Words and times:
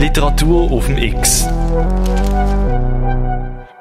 Literatur 0.00 0.72
auf 0.72 0.86
dem 0.86 0.96
X. 0.96 1.46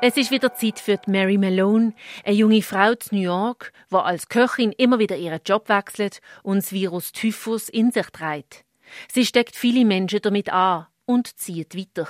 Es 0.01 0.17
ist 0.17 0.31
wieder 0.31 0.53
Zeit 0.53 0.77
für 0.77 0.97
die 0.97 1.09
Mary 1.09 1.37
Malone, 1.37 1.93
eine 2.25 2.35
junge 2.35 2.61
Frau 2.61 2.91
in 2.91 2.97
New 3.11 3.21
York, 3.21 3.71
die 3.89 3.95
als 3.95 4.27
Köchin 4.27 4.73
immer 4.73 4.99
wieder 4.99 5.15
ihren 5.15 5.39
Job 5.45 5.69
wechselt 5.69 6.19
und 6.43 6.57
das 6.57 6.73
Virus 6.73 7.13
Typhus 7.13 7.69
in 7.69 7.91
sich 7.91 8.07
trägt. 8.07 8.65
Sie 9.09 9.25
steckt 9.25 9.55
viele 9.55 9.85
Menschen 9.85 10.19
damit 10.21 10.51
an 10.51 10.87
und 11.05 11.39
zieht 11.39 11.77
weiter. 11.77 12.09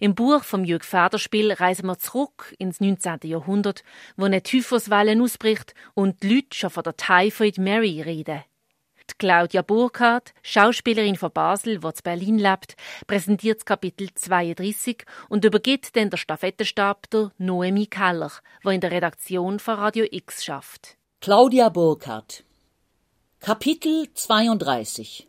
Im 0.00 0.14
Buch 0.14 0.44
vom 0.44 0.62
Jürg 0.62 0.84
Federspiel 0.84 1.52
reisen 1.52 1.86
wir 1.86 1.98
zurück 1.98 2.54
ins 2.58 2.78
19. 2.80 3.20
Jahrhundert, 3.22 3.84
wo 4.18 4.26
eine 4.26 4.42
Typhuswelle 4.42 5.18
ausbricht 5.18 5.72
und 5.94 6.22
die 6.22 6.34
Leute 6.34 6.58
schon 6.58 6.68
von 6.68 6.82
der 6.82 6.98
Typhoid 6.98 7.56
Mary 7.56 8.02
reden. 8.02 8.42
Claudia 9.18 9.62
Burkhardt, 9.62 10.32
Schauspielerin 10.42 11.16
von 11.16 11.32
Basel, 11.32 11.78
die 11.80 11.86
in 11.86 11.92
Berlin 12.02 12.38
lebt, 12.38 12.76
präsentiert 13.06 13.58
das 13.58 13.64
Kapitel 13.64 14.08
32 14.14 15.04
und 15.28 15.44
übergibt 15.44 15.96
dann 15.96 16.10
der 16.10 16.16
Stafettenstab 16.16 17.10
der 17.10 17.32
Noemi 17.38 17.86
Keller, 17.86 18.32
die 18.64 18.74
in 18.74 18.80
der 18.80 18.90
Redaktion 18.90 19.58
von 19.58 19.74
Radio 19.74 20.06
X 20.10 20.44
schafft. 20.44 20.96
Claudia 21.20 21.68
Burkhardt 21.68 22.44
Kapitel 23.40 24.08
32 24.12 25.26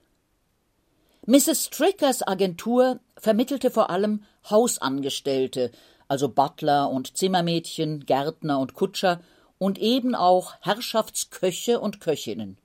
Mrs. 1.26 1.66
Strickers 1.66 2.28
Agentur 2.28 3.00
vermittelte 3.16 3.72
vor 3.72 3.90
allem 3.90 4.24
Hausangestellte, 4.50 5.72
also 6.08 6.30
Butler 6.30 6.90
und 6.90 7.16
Zimmermädchen, 7.16 8.06
Gärtner 8.06 8.60
und 8.60 8.74
Kutscher 8.74 9.22
und 9.58 9.78
eben 9.78 10.16
auch 10.16 10.56
Herrschaftsköche 10.62 11.80
und 11.80 12.02
Köchinnen. 12.02 12.58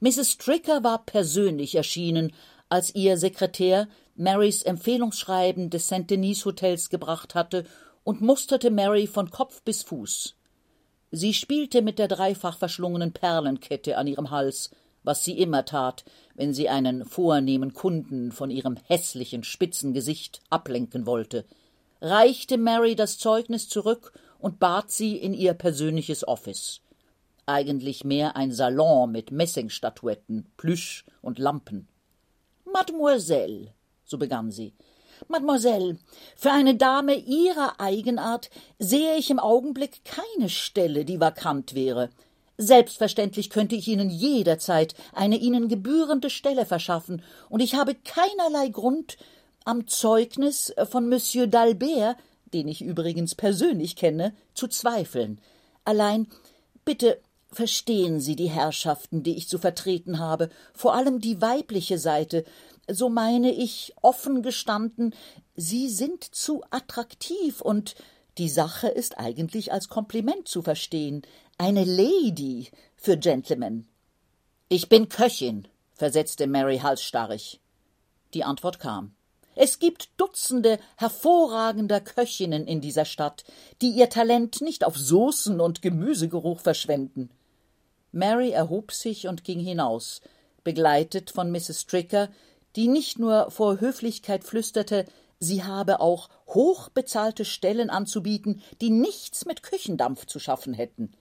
Mrs. 0.00 0.30
Stricker 0.32 0.82
war 0.82 1.04
persönlich 1.04 1.74
erschienen, 1.74 2.32
als 2.70 2.94
ihr 2.94 3.18
Sekretär 3.18 3.86
Marys 4.16 4.62
Empfehlungsschreiben 4.62 5.68
des 5.68 5.88
St. 5.88 6.08
Denis 6.08 6.46
Hotels 6.46 6.88
gebracht 6.88 7.34
hatte 7.34 7.64
und 8.02 8.22
musterte 8.22 8.70
Mary 8.70 9.06
von 9.06 9.30
Kopf 9.30 9.62
bis 9.62 9.82
Fuß. 9.82 10.36
Sie 11.10 11.34
spielte 11.34 11.82
mit 11.82 11.98
der 11.98 12.08
dreifach 12.08 12.56
verschlungenen 12.56 13.12
Perlenkette 13.12 13.98
an 13.98 14.06
ihrem 14.06 14.30
Hals, 14.30 14.70
was 15.02 15.22
sie 15.22 15.38
immer 15.38 15.66
tat, 15.66 16.04
wenn 16.34 16.54
sie 16.54 16.70
einen 16.70 17.04
vornehmen 17.04 17.74
Kunden 17.74 18.32
von 18.32 18.50
ihrem 18.50 18.76
hässlichen, 18.84 19.44
spitzen 19.44 19.92
Gesicht 19.92 20.40
ablenken 20.48 21.04
wollte, 21.04 21.44
reichte 22.00 22.56
Mary 22.56 22.96
das 22.96 23.18
Zeugnis 23.18 23.68
zurück 23.68 24.12
und 24.38 24.60
bat 24.60 24.90
sie 24.90 25.18
in 25.18 25.34
ihr 25.34 25.52
persönliches 25.52 26.26
Office 26.26 26.80
eigentlich 27.50 28.04
mehr 28.04 28.36
ein 28.36 28.52
Salon 28.52 29.10
mit 29.10 29.30
Messingstatuetten, 29.30 30.46
Plüsch 30.56 31.04
und 31.22 31.38
Lampen. 31.38 31.88
Mademoiselle, 32.64 33.72
so 34.04 34.18
begann 34.18 34.50
sie, 34.50 34.72
Mademoiselle, 35.28 35.98
für 36.36 36.50
eine 36.50 36.76
Dame 36.76 37.14
Ihrer 37.14 37.80
Eigenart 37.80 38.50
sehe 38.78 39.16
ich 39.16 39.30
im 39.30 39.38
Augenblick 39.38 40.04
keine 40.04 40.48
Stelle, 40.48 41.04
die 41.04 41.20
vakant 41.20 41.74
wäre. 41.74 42.10
Selbstverständlich 42.56 43.50
könnte 43.50 43.74
ich 43.74 43.88
Ihnen 43.88 44.10
jederzeit 44.10 44.94
eine 45.14 45.36
Ihnen 45.36 45.68
gebührende 45.68 46.30
Stelle 46.30 46.66
verschaffen, 46.66 47.22
und 47.48 47.60
ich 47.60 47.74
habe 47.74 47.94
keinerlei 47.94 48.68
Grund, 48.68 49.16
am 49.64 49.86
Zeugnis 49.86 50.74
von 50.88 51.08
Monsieur 51.08 51.46
d'Albert, 51.46 52.16
den 52.52 52.66
ich 52.68 52.82
übrigens 52.82 53.34
persönlich 53.34 53.94
kenne, 53.94 54.34
zu 54.54 54.68
zweifeln. 54.68 55.40
Allein, 55.84 56.28
bitte 56.84 57.20
Verstehen 57.52 58.20
Sie 58.20 58.36
die 58.36 58.50
Herrschaften, 58.50 59.22
die 59.24 59.36
ich 59.36 59.48
zu 59.48 59.58
vertreten 59.58 60.20
habe, 60.20 60.50
vor 60.72 60.94
allem 60.94 61.20
die 61.20 61.40
weibliche 61.40 61.98
Seite, 61.98 62.44
so 62.88 63.08
meine 63.08 63.52
ich 63.52 63.92
offen 64.02 64.42
gestanden, 64.42 65.14
Sie 65.56 65.88
sind 65.88 66.24
zu 66.24 66.62
attraktiv 66.70 67.60
und 67.60 67.96
die 68.38 68.48
Sache 68.48 68.88
ist 68.88 69.18
eigentlich 69.18 69.72
als 69.72 69.88
Kompliment 69.88 70.48
zu 70.48 70.62
verstehen. 70.62 71.22
Eine 71.58 71.84
Lady 71.84 72.70
für 72.96 73.18
Gentlemen. 73.18 73.88
Ich 74.68 74.88
bin 74.88 75.08
Köchin, 75.08 75.66
versetzte 75.92 76.46
Mary 76.46 76.78
halsstarrig. 76.78 77.60
Die 78.32 78.44
Antwort 78.44 78.78
kam. 78.78 79.14
Es 79.56 79.80
gibt 79.80 80.08
Dutzende 80.16 80.78
hervorragender 80.96 82.00
Köchinnen 82.00 82.66
in 82.66 82.80
dieser 82.80 83.04
Stadt, 83.04 83.44
die 83.82 83.90
ihr 83.90 84.08
Talent 84.08 84.60
nicht 84.60 84.84
auf 84.84 84.96
Soßen 84.96 85.60
und 85.60 85.82
Gemüsegeruch 85.82 86.60
verschwenden. 86.60 87.28
Mary 88.12 88.50
erhob 88.50 88.92
sich 88.92 89.28
und 89.28 89.44
ging 89.44 89.60
hinaus, 89.60 90.20
begleitet 90.64 91.30
von 91.30 91.50
Mrs. 91.50 91.82
Stricker, 91.82 92.28
die 92.76 92.88
nicht 92.88 93.18
nur 93.18 93.50
vor 93.50 93.80
Höflichkeit 93.80 94.44
flüsterte, 94.44 95.06
sie 95.38 95.64
habe 95.64 96.00
auch 96.00 96.28
hochbezahlte 96.46 97.44
Stellen 97.44 97.90
anzubieten, 97.90 98.62
die 98.80 98.90
nichts 98.90 99.46
mit 99.46 99.62
Küchendampf 99.62 100.26
zu 100.26 100.38
schaffen 100.38 100.74
hätten. 100.74 101.12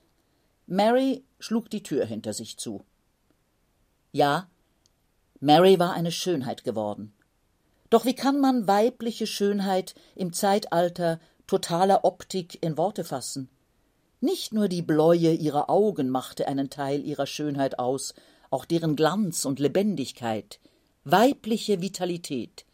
Mary 0.68 1.24
schlug 1.40 1.70
die 1.70 1.84
Tür 1.84 2.06
hinter 2.06 2.34
sich 2.34 2.58
zu. 2.58 2.84
Ja, 4.12 4.50
Mary 5.40 5.80
war 5.80 5.94
eine 5.94 6.12
Schönheit 6.12 6.64
geworden. 6.64 7.14
Doch 7.90 8.06
wie 8.06 8.14
kann 8.14 8.40
man 8.40 8.68
weibliche 8.68 9.26
Schönheit 9.26 9.96
im 10.16 10.34
Zeitalter 10.34 11.20
totaler 11.48 12.06
Optik 12.06 12.62
in 12.62 12.78
Worte 12.78 13.04
fassen? 13.04 13.50
Nicht 14.22 14.53
nur 14.53 14.68
die 14.68 14.81
Bläue 14.81 15.31
ihrer 15.34 15.69
Augen 15.69 16.09
machte 16.09 16.47
einen 16.47 16.69
Teil 16.69 17.06
ihrer 17.06 17.25
Schönheit 17.25 17.80
aus, 17.80 18.13
auch 18.50 18.66
deren 18.66 18.96
Glanz 18.96 19.46
und 19.46 19.59
Lebendigkeit, 19.59 20.59
weibliche 21.06 21.81
Vitalität. 21.81 22.66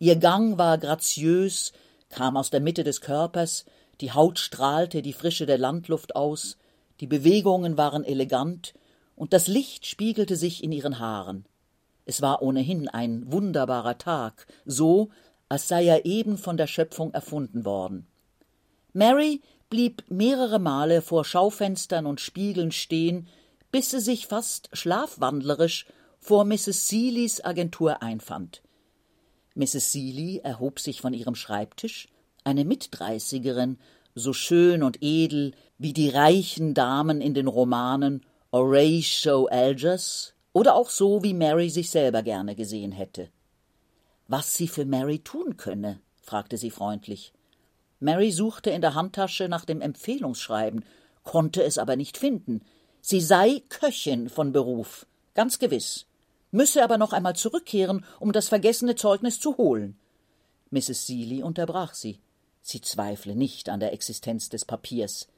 Ihr 0.00 0.16
Gang 0.16 0.58
war 0.58 0.78
graziös, 0.78 1.72
kam 2.08 2.36
aus 2.36 2.50
der 2.50 2.60
Mitte 2.60 2.82
des 2.82 3.00
Körpers, 3.00 3.64
die 4.00 4.12
Haut 4.12 4.40
strahlte 4.40 5.02
die 5.02 5.12
Frische 5.12 5.46
der 5.46 5.58
Landluft 5.58 6.16
aus, 6.16 6.56
die 7.00 7.06
Bewegungen 7.06 7.76
waren 7.76 8.04
elegant, 8.04 8.74
und 9.14 9.32
das 9.32 9.46
Licht 9.46 9.86
spiegelte 9.86 10.34
sich 10.34 10.64
in 10.64 10.72
ihren 10.72 10.98
Haaren. 10.98 11.44
Es 12.04 12.22
war 12.22 12.42
ohnehin 12.42 12.88
ein 12.88 13.30
wunderbarer 13.30 13.98
Tag, 13.98 14.48
so, 14.64 15.10
als 15.48 15.68
sei 15.68 15.84
er 15.84 16.04
eben 16.04 16.38
von 16.38 16.56
der 16.56 16.66
Schöpfung 16.66 17.14
erfunden 17.14 17.64
worden. 17.64 18.06
Mary 18.92 19.40
blieb 19.72 20.04
mehrere 20.10 20.58
Male 20.58 21.00
vor 21.00 21.24
Schaufenstern 21.24 22.04
und 22.04 22.20
Spiegeln 22.20 22.72
stehen, 22.72 23.26
bis 23.70 23.90
sie 23.90 24.00
sich 24.00 24.26
fast 24.26 24.68
schlafwandlerisch 24.74 25.86
vor 26.20 26.44
Mrs. 26.44 26.88
Seelys 26.88 27.42
Agentur 27.42 28.02
einfand. 28.02 28.60
Mrs. 29.54 29.92
Seely 29.92 30.42
erhob 30.44 30.78
sich 30.78 31.00
von 31.00 31.14
ihrem 31.14 31.34
Schreibtisch, 31.34 32.08
eine 32.44 32.66
Mitdreißigerin, 32.66 33.78
so 34.14 34.34
schön 34.34 34.82
und 34.82 34.98
edel 35.00 35.52
wie 35.78 35.94
die 35.94 36.10
reichen 36.10 36.74
Damen 36.74 37.22
in 37.22 37.32
den 37.32 37.46
Romanen 37.46 38.26
Horatio 38.52 39.46
Algers 39.46 40.34
oder 40.52 40.74
auch 40.74 40.90
so, 40.90 41.22
wie 41.22 41.32
Mary 41.32 41.70
sich 41.70 41.88
selber 41.88 42.22
gerne 42.22 42.54
gesehen 42.56 42.92
hätte. 42.92 43.30
Was 44.28 44.54
sie 44.54 44.68
für 44.68 44.84
Mary 44.84 45.20
tun 45.20 45.56
könne, 45.56 45.98
fragte 46.20 46.58
sie 46.58 46.70
freundlich. 46.70 47.32
Mary 48.02 48.32
suchte 48.32 48.70
in 48.70 48.80
der 48.80 48.94
Handtasche 48.94 49.48
nach 49.48 49.64
dem 49.64 49.80
Empfehlungsschreiben, 49.80 50.84
konnte 51.22 51.62
es 51.62 51.78
aber 51.78 51.96
nicht 51.96 52.18
finden. 52.18 52.62
Sie 53.00 53.20
sei 53.20 53.62
Köchin 53.68 54.28
von 54.28 54.52
Beruf, 54.52 55.06
ganz 55.34 55.58
gewiss, 55.60 56.06
müsse 56.50 56.82
aber 56.82 56.98
noch 56.98 57.12
einmal 57.12 57.36
zurückkehren, 57.36 58.04
um 58.18 58.32
das 58.32 58.48
vergessene 58.48 58.96
Zeugnis 58.96 59.38
zu 59.38 59.56
holen. 59.56 59.96
Mrs. 60.70 61.06
Seeley 61.06 61.42
unterbrach 61.42 61.94
sie. 61.94 62.18
Sie 62.60 62.80
zweifle 62.80 63.36
nicht 63.36 63.68
an 63.68 63.80
der 63.80 63.92
Existenz 63.92 64.48
des 64.48 64.64
Papiers. 64.64 65.28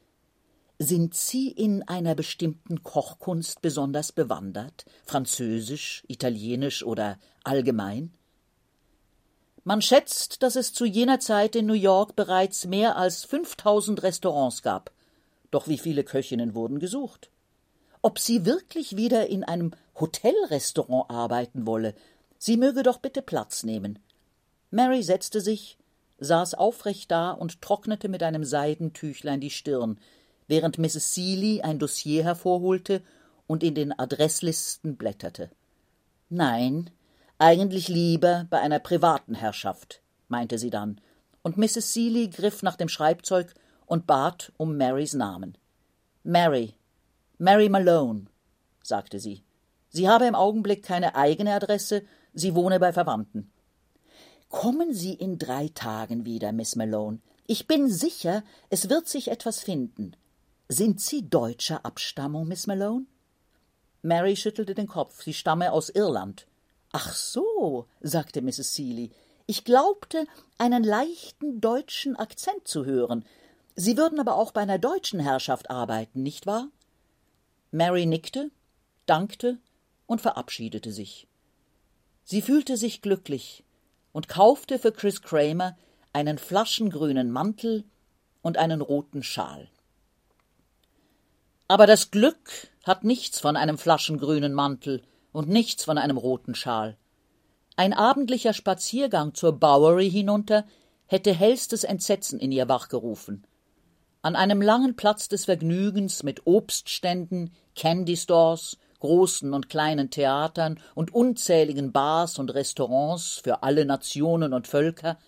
Sind 0.77 1.15
Sie 1.15 1.49
in 1.49 1.83
einer 1.83 2.15
bestimmten 2.15 2.83
Kochkunst 2.83 3.61
besonders 3.61 4.11
bewandert? 4.11 4.85
Französisch, 5.05 6.03
Italienisch 6.07 6.83
oder 6.83 7.17
allgemein? 7.43 8.11
Man 9.67 9.81
schätzt, 9.81 10.43
dass 10.43 10.55
es 10.55 10.73
zu 10.73 10.85
jener 10.85 11.19
Zeit 11.19 11.55
in 11.55 11.65
New 11.65 11.73
York 11.73 12.15
bereits 12.15 12.67
mehr 12.67 12.97
als 12.97 13.25
5000 13.25 14.03
Restaurants 14.03 14.61
gab. 14.61 14.91
Doch 15.49 15.67
wie 15.67 15.79
viele 15.79 16.03
Köchinnen 16.03 16.53
wurden 16.53 16.77
gesucht? 16.77 17.31
Ob 18.03 18.19
sie 18.19 18.45
wirklich 18.45 18.95
wieder 18.95 19.25
in 19.25 19.43
einem 19.43 19.71
Hotelrestaurant 19.99 21.09
arbeiten 21.09 21.65
wolle, 21.65 21.95
sie 22.37 22.57
möge 22.57 22.83
doch 22.83 22.99
bitte 22.99 23.23
Platz 23.23 23.63
nehmen. 23.63 23.97
Mary 24.69 25.01
setzte 25.01 25.41
sich, 25.41 25.79
saß 26.19 26.53
aufrecht 26.53 27.09
da 27.09 27.31
und 27.31 27.63
trocknete 27.63 28.07
mit 28.07 28.21
einem 28.21 28.43
Seidentüchlein 28.43 29.41
die 29.41 29.49
Stirn, 29.49 29.99
während 30.47 30.77
Mrs. 30.77 31.15
Seeley 31.15 31.63
ein 31.63 31.79
Dossier 31.79 32.23
hervorholte 32.23 33.01
und 33.47 33.63
in 33.63 33.73
den 33.73 33.97
Adresslisten 33.97 34.95
blätterte. 34.95 35.49
Nein, 36.29 36.91
eigentlich 37.37 37.87
lieber 37.87 38.47
bei 38.49 38.59
einer 38.59 38.79
privaten 38.79 39.35
Herrschaft, 39.35 40.01
meinte 40.27 40.57
sie 40.57 40.69
dann, 40.69 41.01
und 41.41 41.57
Mrs. 41.57 41.93
Seeley 41.93 42.29
griff 42.29 42.63
nach 42.63 42.75
dem 42.75 42.89
Schreibzeug 42.89 43.53
und 43.85 44.07
bat 44.07 44.51
um 44.57 44.77
Marys 44.77 45.13
Namen. 45.13 45.57
Mary, 46.23 46.73
Mary 47.37 47.69
Malone, 47.69 48.25
sagte 48.81 49.19
sie. 49.19 49.43
Sie 49.89 50.09
habe 50.09 50.25
im 50.25 50.35
Augenblick 50.35 50.83
keine 50.83 51.15
eigene 51.15 51.53
Adresse, 51.53 52.03
sie 52.33 52.55
wohne 52.55 52.79
bei 52.79 52.91
Verwandten. 52.91 53.51
Kommen 54.49 54.93
Sie 54.93 55.13
in 55.13 55.37
drei 55.37 55.69
Tagen 55.69 56.23
wieder, 56.23 56.51
Miss 56.51 56.75
Malone. 56.75 57.19
Ich 57.47 57.67
bin 57.67 57.89
sicher, 57.89 58.43
es 58.69 58.89
wird 58.89 59.07
sich 59.07 59.29
etwas 59.29 59.59
finden. 59.59 60.15
Sind 60.69 61.01
Sie 61.01 61.29
deutscher 61.29 61.85
Abstammung, 61.85 62.47
Miss 62.47 62.67
Malone? 62.67 63.05
Mary 64.01 64.35
schüttelte 64.35 64.73
den 64.73 64.87
Kopf. 64.87 65.23
Sie 65.23 65.33
stamme 65.33 65.71
aus 65.71 65.89
Irland. 65.89 66.47
Ach 66.97 67.13
so, 67.13 67.87
sagte 67.99 68.41
Mrs. 68.41 68.73
Seeley. 68.73 69.11
Ich 69.47 69.65
glaubte, 69.65 70.27
einen 70.57 70.81
leichten 70.81 71.59
deutschen 71.59 72.15
Akzent 72.15 72.69
zu 72.69 72.85
hören. 72.85 73.25
Sie 73.75 73.97
würden 73.97 74.17
aber 74.17 74.37
auch 74.37 74.53
bei 74.53 74.61
einer 74.61 74.79
deutschen 74.79 75.19
Herrschaft 75.19 75.69
arbeiten, 75.69 76.23
nicht 76.23 76.45
wahr? 76.45 76.69
Mary 77.69 78.05
nickte, 78.05 78.49
dankte 79.07 79.57
und 80.05 80.21
verabschiedete 80.21 80.93
sich. 80.93 81.27
Sie 82.23 82.41
fühlte 82.41 82.77
sich 82.77 83.01
glücklich 83.01 83.65
und 84.13 84.29
kaufte 84.29 84.79
für 84.79 84.93
Chris 84.93 85.21
Kramer 85.21 85.77
einen 86.13 86.37
flaschengrünen 86.37 87.29
Mantel 87.29 87.83
und 88.41 88.55
einen 88.57 88.79
roten 88.79 89.21
Schal. 89.21 89.67
Aber 91.67 91.87
das 91.87 92.09
Glück 92.09 92.69
hat 92.85 93.03
nichts 93.03 93.41
von 93.41 93.57
einem 93.57 93.77
flaschengrünen 93.77 94.53
Mantel 94.53 95.03
und 95.35 95.49
nichts 95.49 95.83
von 95.83 95.97
einem 95.97 96.17
roten 96.17 96.55
Schal. 96.55 96.97
Ein 97.75 97.93
abendlicher 97.93 98.53
Spaziergang 98.53 99.33
zur 99.33 99.59
Bowery 99.59 100.09
hinunter 100.09 100.65
hätte 101.07 101.33
hellstes 101.33 101.83
Entsetzen 101.83 102.39
in 102.39 102.51
ihr 102.51 102.69
wachgerufen. 102.69 103.45
An 104.21 104.35
einem 104.35 104.61
langen 104.61 104.95
Platz 104.95 105.27
des 105.27 105.45
Vergnügens 105.45 106.23
mit 106.23 106.47
Obstständen, 106.47 107.51
Candy 107.75 108.17
Stores, 108.17 108.77
großen 109.01 109.53
und 109.53 109.69
kleinen 109.69 110.09
Theatern 110.09 110.79
und 110.95 111.13
unzähligen 111.13 111.91
Bars 111.91 112.39
und 112.39 112.53
Restaurants 112.53 113.41
für 113.43 113.61
alle 113.61 113.85
Nationen 113.85 114.53
und 114.53 114.67
Völker 114.67 115.19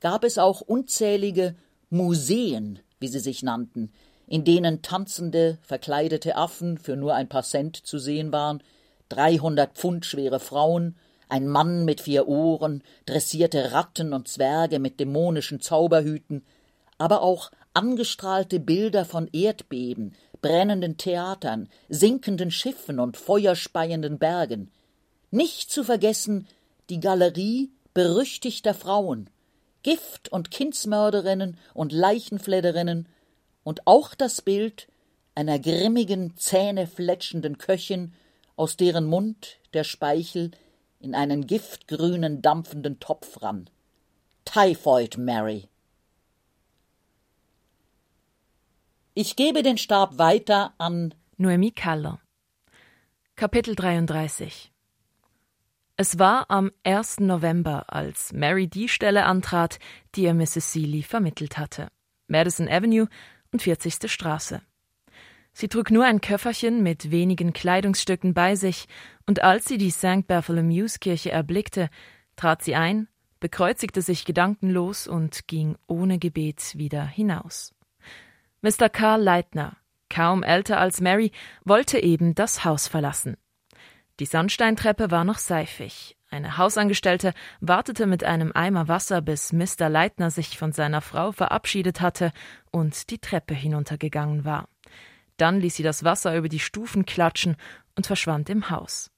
gab 0.00 0.24
es 0.24 0.38
auch 0.38 0.62
unzählige 0.62 1.54
Museen, 1.90 2.80
wie 2.98 3.08
sie 3.08 3.20
sich 3.20 3.42
nannten, 3.42 3.92
in 4.26 4.44
denen 4.44 4.80
tanzende, 4.80 5.58
verkleidete 5.62 6.36
Affen 6.36 6.78
für 6.78 6.96
nur 6.96 7.14
ein 7.14 7.28
paar 7.28 7.42
Cent 7.42 7.76
zu 7.76 7.98
sehen 7.98 8.32
waren, 8.32 8.62
dreihundert 9.10 9.76
Pfund 9.76 10.06
schwere 10.06 10.40
Frauen, 10.40 10.96
ein 11.28 11.46
Mann 11.46 11.84
mit 11.84 12.00
vier 12.00 12.26
Ohren, 12.26 12.82
dressierte 13.06 13.72
Ratten 13.72 14.12
und 14.14 14.26
Zwerge 14.26 14.78
mit 14.78 14.98
dämonischen 14.98 15.60
Zauberhüten, 15.60 16.42
aber 16.98 17.22
auch 17.22 17.50
angestrahlte 17.74 18.58
Bilder 18.58 19.04
von 19.04 19.28
Erdbeben, 19.32 20.14
brennenden 20.42 20.96
Theatern, 20.96 21.68
sinkenden 21.88 22.50
Schiffen 22.50 22.98
und 22.98 23.16
feuerspeienden 23.16 24.18
Bergen. 24.18 24.70
Nicht 25.30 25.70
zu 25.70 25.84
vergessen 25.84 26.48
die 26.88 27.00
Galerie 27.00 27.70
berüchtigter 27.94 28.74
Frauen, 28.74 29.30
Gift- 29.82 30.30
und 30.30 30.50
Kindsmörderinnen 30.50 31.56
und 31.74 31.92
Leichenfledderinnen 31.92 33.08
und 33.62 33.86
auch 33.86 34.14
das 34.14 34.42
Bild 34.42 34.88
einer 35.34 35.58
grimmigen, 35.58 36.36
zähnefletschenden 36.36 37.58
Köchin, 37.58 38.12
aus 38.60 38.76
deren 38.76 39.06
Mund 39.06 39.58
der 39.72 39.84
Speichel 39.84 40.50
in 40.98 41.14
einen 41.14 41.46
giftgrünen, 41.46 42.42
dampfenden 42.42 43.00
Topf 43.00 43.40
rann. 43.40 43.70
Typhoid 44.44 45.16
Mary. 45.16 45.70
Ich 49.14 49.34
gebe 49.36 49.62
den 49.62 49.78
Stab 49.78 50.18
weiter 50.18 50.74
an 50.76 51.14
Noemi 51.38 51.70
Kaller. 51.70 52.20
Kapitel 53.34 53.74
33 53.74 54.70
Es 55.96 56.18
war 56.18 56.50
am 56.50 56.70
1. 56.84 57.20
November, 57.20 57.90
als 57.90 58.34
Mary 58.34 58.68
die 58.68 58.90
Stelle 58.90 59.24
antrat, 59.24 59.78
die 60.14 60.24
ihr 60.24 60.34
Mrs. 60.34 60.74
Seeley 60.74 61.02
vermittelt 61.02 61.56
hatte. 61.56 61.88
Madison 62.26 62.68
Avenue 62.68 63.08
und 63.52 63.62
40. 63.62 64.10
Straße. 64.12 64.60
Sie 65.52 65.68
trug 65.68 65.90
nur 65.90 66.04
ein 66.04 66.20
Köfferchen 66.20 66.82
mit 66.82 67.10
wenigen 67.10 67.52
Kleidungsstücken 67.52 68.34
bei 68.34 68.54
sich, 68.54 68.86
und 69.26 69.42
als 69.42 69.66
sie 69.66 69.78
die 69.78 69.90
St. 69.90 70.26
Bartholomew's 70.26 71.00
Kirche 71.00 71.30
erblickte, 71.30 71.90
trat 72.36 72.62
sie 72.62 72.74
ein, 72.74 73.08
bekreuzigte 73.40 74.02
sich 74.02 74.24
gedankenlos 74.24 75.06
und 75.06 75.48
ging 75.48 75.76
ohne 75.86 76.18
Gebet 76.18 76.76
wieder 76.76 77.04
hinaus. 77.04 77.74
Mr. 78.62 78.88
Karl 78.88 79.22
Leitner, 79.22 79.76
kaum 80.08 80.42
älter 80.42 80.78
als 80.78 81.00
Mary, 81.00 81.32
wollte 81.64 81.98
eben 81.98 82.34
das 82.34 82.64
Haus 82.64 82.86
verlassen. 82.86 83.36
Die 84.20 84.26
Sandsteintreppe 84.26 85.10
war 85.10 85.24
noch 85.24 85.38
seifig. 85.38 86.16
Eine 86.30 86.58
Hausangestellte 86.58 87.32
wartete 87.60 88.06
mit 88.06 88.22
einem 88.22 88.52
Eimer 88.54 88.86
Wasser, 88.86 89.20
bis 89.20 89.52
Mr. 89.52 89.88
Leitner 89.88 90.30
sich 90.30 90.58
von 90.58 90.72
seiner 90.72 91.00
Frau 91.00 91.32
verabschiedet 91.32 92.00
hatte 92.00 92.32
und 92.70 93.10
die 93.10 93.18
Treppe 93.18 93.54
hinuntergegangen 93.54 94.44
war. 94.44 94.68
Dann 95.40 95.60
ließ 95.60 95.76
sie 95.76 95.82
das 95.82 96.04
Wasser 96.04 96.36
über 96.36 96.48
die 96.48 96.58
Stufen 96.58 97.06
klatschen 97.06 97.56
und 97.96 98.06
verschwand 98.06 98.50
im 98.50 98.68
Haus. 98.68 99.10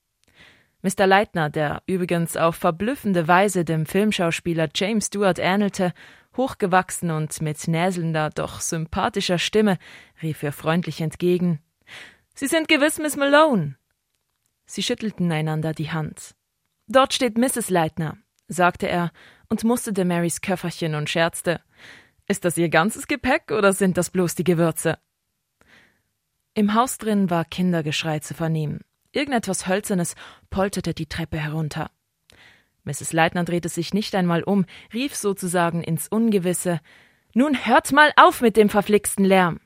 Mr. 0.83 1.07
Leitner, 1.07 1.51
der 1.51 1.83
übrigens 1.87 2.37
auf 2.37 2.57
verblüffende 2.57 3.29
Weise 3.29 3.65
dem 3.65 3.87
Filmschauspieler 3.87 4.69
James 4.75 5.07
Stewart 5.07 5.39
ähnelte, 5.39 5.93
hochgewachsen 6.37 7.11
und 7.11 7.41
mit 7.43 7.67
näselnder, 7.67 8.31
doch 8.31 8.61
sympathischer 8.61 9.39
Stimme, 9.39 9.79
rief 10.23 10.43
ihr 10.43 10.53
freundlich 10.53 11.01
entgegen 11.01 11.61
Sie 12.35 12.47
sind 12.47 12.69
gewiss 12.69 12.99
Miss 12.99 13.17
Malone. 13.17 13.77
Sie 14.65 14.83
schüttelten 14.83 15.31
einander 15.31 15.75
die 15.75 15.91
Hand. 15.91 16.35
Dort 16.87 17.13
steht 17.13 17.37
Mrs. 17.37 17.69
Leitner, 17.69 18.17
sagte 18.49 18.89
er 18.89 19.13
und 19.49 19.65
musterte 19.65 20.05
Marys 20.05 20.41
Köfferchen 20.41 20.95
und 20.95 21.11
scherzte. 21.11 21.61
Ist 22.29 22.45
das 22.45 22.57
ihr 22.57 22.71
ganzes 22.71 23.07
Gepäck 23.07 23.51
oder 23.51 23.73
sind 23.73 23.99
das 23.99 24.11
bloß 24.11 24.35
die 24.35 24.45
Gewürze? 24.45 24.99
Im 26.55 26.75
Haus 26.75 26.99
drin 26.99 27.31
war 27.31 27.47
Kindergeschrei 27.47 28.19
zu 28.19 28.35
vernehmen. 28.35 28.81
Irgendetwas 29.11 29.67
Hölzernes 29.67 30.15
polterte 30.51 30.93
die 30.93 31.07
Treppe 31.07 31.39
herunter. 31.39 31.91
Mrs. 32.85 33.15
Leitner 33.15 33.45
drehte 33.45 33.71
sich 33.71 33.95
nicht 33.95 34.15
einmal 34.15 34.43
um, 34.43 34.67
rief 34.93 35.15
sozusagen 35.15 35.83
ins 35.83 36.09
Ungewisse 36.09 36.81
Nun 37.33 37.65
hört 37.65 37.93
mal 37.93 38.13
auf 38.17 38.43
mit 38.43 38.59
dem 38.59 38.69
verflixten 38.69 39.25
Lärm. 39.25 39.61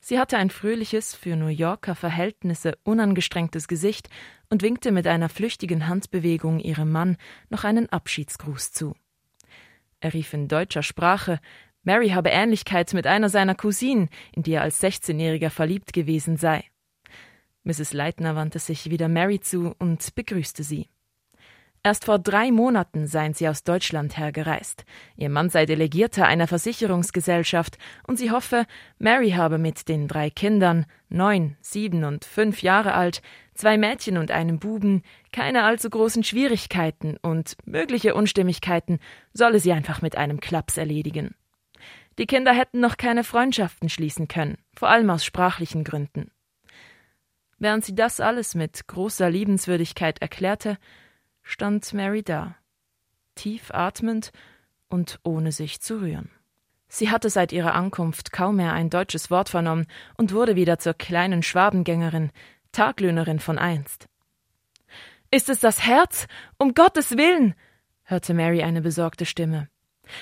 Sie 0.00 0.18
hatte 0.18 0.38
ein 0.38 0.50
fröhliches, 0.50 1.14
für 1.14 1.36
New 1.36 1.48
Yorker 1.48 1.94
Verhältnisse 1.94 2.76
unangestrengtes 2.82 3.68
Gesicht 3.68 4.08
und 4.48 4.62
winkte 4.62 4.90
mit 4.90 5.06
einer 5.06 5.28
flüchtigen 5.28 5.86
Handbewegung 5.86 6.58
ihrem 6.58 6.90
Mann 6.90 7.16
noch 7.48 7.62
einen 7.62 7.88
Abschiedsgruß 7.90 8.72
zu. 8.72 8.96
Er 10.00 10.14
rief 10.14 10.32
in 10.32 10.48
deutscher 10.48 10.82
Sprache, 10.82 11.38
Mary 11.82 12.10
habe 12.10 12.30
Ähnlichkeit 12.30 12.92
mit 12.92 13.06
einer 13.06 13.28
seiner 13.28 13.54
Cousinen, 13.54 14.08
in 14.32 14.42
die 14.42 14.52
er 14.52 14.62
als 14.62 14.80
Sechzehnjähriger 14.80 15.50
verliebt 15.50 15.92
gewesen 15.92 16.36
sei. 16.36 16.64
Mrs. 17.64 17.92
Leitner 17.92 18.36
wandte 18.36 18.58
sich 18.58 18.90
wieder 18.90 19.08
Mary 19.08 19.40
zu 19.40 19.74
und 19.78 20.14
begrüßte 20.14 20.62
sie. 20.62 20.88
Erst 21.82 22.04
vor 22.04 22.18
drei 22.18 22.50
Monaten 22.50 23.06
seien 23.06 23.32
sie 23.32 23.48
aus 23.48 23.64
Deutschland 23.64 24.18
hergereist. 24.18 24.84
Ihr 25.16 25.30
Mann 25.30 25.48
sei 25.48 25.64
Delegierter 25.64 26.26
einer 26.26 26.46
Versicherungsgesellschaft 26.46 27.78
und 28.06 28.18
sie 28.18 28.30
hoffe, 28.30 28.66
Mary 28.98 29.30
habe 29.30 29.56
mit 29.56 29.88
den 29.88 30.06
drei 30.06 30.28
Kindern, 30.28 30.84
neun, 31.08 31.56
sieben 31.62 32.04
und 32.04 32.26
fünf 32.26 32.62
Jahre 32.62 32.92
alt, 32.92 33.22
zwei 33.54 33.78
Mädchen 33.78 34.18
und 34.18 34.30
einem 34.30 34.58
Buben, 34.58 35.02
keine 35.32 35.64
allzu 35.64 35.88
großen 35.88 36.22
Schwierigkeiten 36.22 37.16
und 37.22 37.56
mögliche 37.64 38.14
Unstimmigkeiten 38.14 38.98
solle 39.32 39.58
sie 39.58 39.72
einfach 39.72 40.02
mit 40.02 40.16
einem 40.16 40.40
Klaps 40.40 40.76
erledigen. 40.76 41.34
Die 42.18 42.26
Kinder 42.26 42.52
hätten 42.52 42.80
noch 42.80 42.96
keine 42.96 43.24
Freundschaften 43.24 43.88
schließen 43.88 44.28
können, 44.28 44.58
vor 44.74 44.88
allem 44.88 45.08
aus 45.10 45.24
sprachlichen 45.24 45.84
Gründen. 45.84 46.30
Während 47.58 47.84
sie 47.84 47.94
das 47.94 48.20
alles 48.20 48.54
mit 48.54 48.86
großer 48.88 49.30
Liebenswürdigkeit 49.30 50.20
erklärte, 50.20 50.78
stand 51.42 51.92
Mary 51.92 52.22
da, 52.22 52.56
tief 53.34 53.70
atmend 53.70 54.32
und 54.88 55.20
ohne 55.22 55.52
sich 55.52 55.80
zu 55.80 56.00
rühren. 56.00 56.30
Sie 56.88 57.10
hatte 57.10 57.30
seit 57.30 57.52
ihrer 57.52 57.74
Ankunft 57.74 58.32
kaum 58.32 58.56
mehr 58.56 58.72
ein 58.72 58.90
deutsches 58.90 59.30
Wort 59.30 59.48
vernommen 59.48 59.86
und 60.16 60.32
wurde 60.32 60.56
wieder 60.56 60.78
zur 60.78 60.94
kleinen 60.94 61.42
Schwabengängerin, 61.42 62.32
Taglöhnerin 62.72 63.38
von 63.38 63.58
einst. 63.58 64.08
Ist 65.30 65.48
es 65.48 65.60
das 65.60 65.86
Herz? 65.86 66.26
Um 66.58 66.74
Gottes 66.74 67.16
Willen! 67.16 67.54
hörte 68.02 68.34
Mary 68.34 68.62
eine 68.62 68.82
besorgte 68.82 69.24
Stimme. 69.24 69.68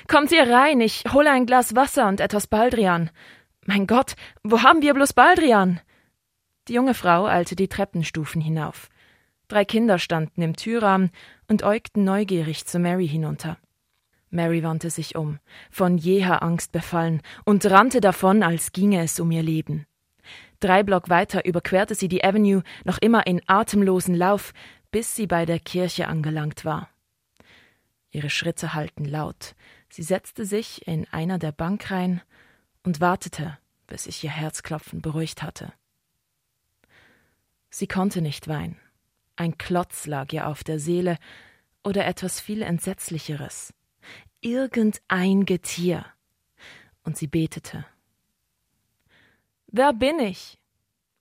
Kommt 0.07 0.33
ihr 0.33 0.49
rein, 0.49 0.81
ich 0.81 1.05
hole 1.13 1.31
ein 1.31 1.47
Glas 1.47 1.75
Wasser 1.75 2.09
und 2.09 2.21
etwas 2.21 2.47
Baldrian. 2.47 3.11
Mein 3.67 3.87
Gott, 3.87 4.15
wo 4.43 4.63
haben 4.63 4.83
wir 4.83 4.95
bloß 4.95 5.13
Baldrian? 5.13 5.81
Die 6.69 6.75
junge 6.75 6.95
Frau 6.95 7.27
eilte 7.27 7.57
die 7.57 7.69
Treppenstufen 7.69 8.41
hinauf. 8.41 8.89
Drei 9.49 9.65
Kinder 9.65 9.99
standen 9.99 10.43
im 10.43 10.57
Türrahmen 10.57 11.11
und 11.49 11.63
äugten 11.63 12.05
neugierig 12.05 12.67
zu 12.67 12.79
Mary 12.79 13.09
hinunter. 13.09 13.57
Mary 14.31 14.63
wandte 14.63 14.91
sich 14.91 15.17
um, 15.17 15.39
von 15.71 15.97
jeher 15.97 16.43
Angst 16.43 16.73
befallen, 16.73 17.23
und 17.45 17.65
rannte 17.65 18.01
davon, 18.01 18.43
als 18.43 18.73
ginge 18.73 19.03
es 19.03 19.19
um 19.21 19.31
ihr 19.31 19.43
Leben. 19.43 19.87
Drei 20.61 20.83
Block 20.83 21.09
weiter 21.09 21.47
überquerte 21.47 21.95
sie 21.95 22.09
die 22.09 22.25
Avenue, 22.25 22.63
noch 22.85 22.99
immer 22.99 23.27
in 23.27 23.41
atemlosen 23.47 24.15
Lauf, 24.15 24.53
bis 24.91 25.15
sie 25.15 25.27
bei 25.27 25.47
der 25.47 25.61
Kirche 25.61 26.09
angelangt 26.09 26.65
war. 26.65 26.91
Ihre 28.11 28.31
Schritte 28.31 28.75
hallten 28.75 29.05
laut. 29.05 29.55
Sie 29.89 30.03
setzte 30.03 30.45
sich 30.45 30.87
in 30.87 31.07
einer 31.11 31.39
der 31.39 31.53
Bankreihen 31.53 32.21
und 32.83 33.01
wartete, 33.01 33.59
bis 33.87 34.05
sich 34.05 34.23
ihr 34.23 34.31
Herzklopfen 34.31 35.01
beruhigt 35.01 35.43
hatte. 35.43 35.73
Sie 37.71 37.87
konnte 37.87 38.21
nicht 38.23 38.49
weinen. 38.49 38.79
Ein 39.37 39.57
Klotz 39.57 40.07
lag 40.07 40.33
ihr 40.33 40.47
auf 40.49 40.65
der 40.65 40.79
Seele 40.79 41.19
oder 41.85 42.07
etwas 42.07 42.41
viel 42.41 42.63
Entsetzlicheres. 42.63 43.73
Irgendein 44.41 45.45
Getier. 45.45 46.05
Und 47.05 47.17
sie 47.17 47.27
betete. 47.27 47.87
Wer 49.69 49.93
bin 49.93 50.19
ich? 50.19 50.59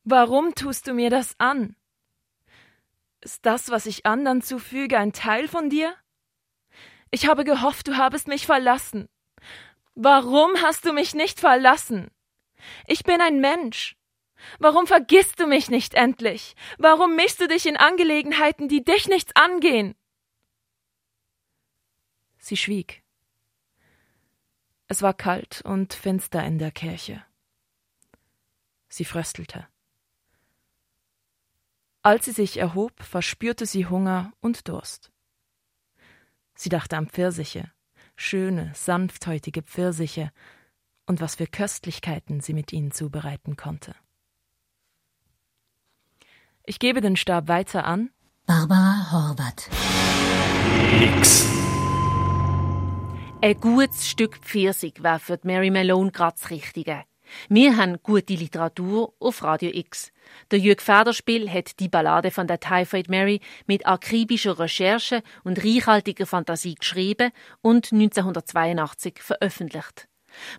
Warum 0.03 0.55
tust 0.55 0.87
du 0.87 0.93
mir 0.93 1.09
das 1.09 1.35
an? 1.37 1.75
Ist 3.21 3.45
das, 3.45 3.69
was 3.69 3.85
ich 3.85 4.05
anderen 4.05 4.41
zufüge, 4.41 4.97
ein 4.97 5.11
Teil 5.13 5.47
von 5.47 5.69
dir? 5.69 5.93
Ich 7.11 7.27
habe 7.27 7.43
gehofft, 7.43 7.87
du 7.87 7.97
habest 7.97 8.27
mich 8.27 8.45
verlassen. 8.45 9.07
Warum 9.95 10.61
hast 10.61 10.85
du 10.85 10.93
mich 10.93 11.15
nicht 11.15 11.39
verlassen? 11.39 12.11
Ich 12.85 13.03
bin 13.03 13.21
ein 13.21 13.39
Mensch. 13.39 13.95
Warum 14.59 14.85
vergisst 14.85 15.39
du 15.39 15.47
mich 15.47 15.69
nicht 15.69 15.95
endlich? 15.95 16.55
Warum 16.77 17.15
mischst 17.15 17.41
du 17.41 17.47
dich 17.47 17.65
in 17.65 17.77
Angelegenheiten, 17.77 18.67
die 18.67 18.83
dich 18.83 19.07
nichts 19.07 19.35
angehen? 19.35 19.95
Sie 22.37 22.57
schwieg. 22.57 23.03
Es 24.87 25.01
war 25.01 25.13
kalt 25.13 25.61
und 25.65 25.93
finster 25.93 26.43
in 26.45 26.59
der 26.59 26.71
Kirche. 26.71 27.25
Sie 28.87 29.03
fröstelte. 29.03 29.67
Als 32.03 32.25
sie 32.25 32.31
sich 32.31 32.57
erhob, 32.57 33.03
verspürte 33.03 33.65
sie 33.65 33.87
Hunger 33.87 34.31
und 34.39 34.69
Durst. 34.69 35.11
Sie 36.57 36.69
dachte 36.69 36.97
an 36.97 37.07
Pfirsiche, 37.07 37.71
schöne, 38.15 38.71
sanfthäutige 38.73 39.61
Pfirsiche, 39.61 40.31
und 41.05 41.21
was 41.21 41.35
für 41.35 41.47
Köstlichkeiten 41.47 42.41
sie 42.41 42.53
mit 42.53 42.73
ihnen 42.73 42.91
zubereiten 42.91 43.55
konnte. 43.55 43.95
Ich 46.65 46.79
gebe 46.79 46.99
den 46.99 47.15
Stab 47.15 47.47
weiter 47.47 47.85
an 47.85 48.09
Barbara 48.45 49.11
Horvath. 49.11 49.69
X. 51.15 51.47
Ein 53.41 53.59
gutes 53.61 54.09
Stück 54.09 54.37
Pfirsich 54.39 55.03
wäre 55.03 55.19
für 55.19 55.39
Mary 55.43 55.69
Malone 55.69 56.11
gerade 56.11 56.35
das 56.39 56.49
Richtige. 56.49 57.03
Wir 57.49 57.77
haben 57.77 57.97
gute 58.03 58.33
Literatur 58.33 59.13
auf 59.19 59.43
Radio 59.43 59.71
X. 59.73 60.11
Der 60.51 60.59
Jürg 60.59 60.81
Federspiel 60.81 61.49
hat 61.49 61.79
die 61.79 61.89
Ballade 61.89 62.31
von 62.31 62.47
der 62.47 62.59
Typhoid 62.59 63.09
Mary 63.09 63.41
mit 63.65 63.85
akribischer 63.85 64.59
Recherche 64.59 65.23
und 65.43 65.63
reichhaltiger 65.63 66.25
Fantasie 66.25 66.75
geschrieben 66.75 67.31
und 67.61 67.91
1982 67.91 69.19
veröffentlicht. 69.19 70.07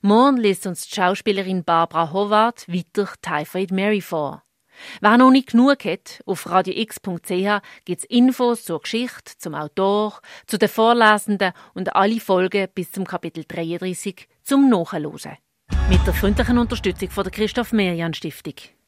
Morgen 0.03 0.39
liest 0.39 0.67
uns 0.67 0.89
die 0.89 0.95
Schauspielerin 0.95 1.65
Barbara 1.65 2.13
Howard 2.13 2.67
weiter 2.69 3.13
Typhoid 3.23 3.71
Mary 3.71 4.01
vor. 4.01 4.43
Wer 5.01 5.19
noch 5.19 5.31
nicht 5.31 5.51
genug 5.51 5.85
hat, 5.85 6.23
auf 6.25 6.49
radiox.ch 6.49 7.63
gibt's 7.85 8.05
Infos 8.05 8.65
zur 8.65 8.81
Geschichte, 8.81 9.33
zum 9.39 9.55
Autor, 9.55 10.21
zu 10.47 10.57
den 10.57 10.69
Vorlesenden 10.69 11.53
und 11.75 11.97
alle 11.97 12.21
Folgen 12.21 12.69
bis 12.75 12.93
zum 12.93 13.05
Kapitel 13.05 13.45
33 13.47 14.29
zum 14.43 14.71
Nachhören. 14.71 15.39
Mit 15.89 16.07
der 16.07 16.13
freundlichen 16.13 16.59
Unterstützung 16.59 17.09
von 17.09 17.25
der 17.25 17.33
Christoph 17.33 17.73
Merian 17.73 18.13
Stiftung. 18.13 18.53